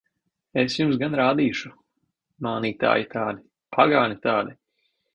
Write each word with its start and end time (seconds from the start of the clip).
Es 0.61 0.77
jums 0.79 0.97
gan 1.03 1.17
rādīšu! 1.19 1.71
Mānītāji 2.49 3.09
tādi! 3.15 3.49
Pagāni 3.79 4.23
tādi! 4.29 4.61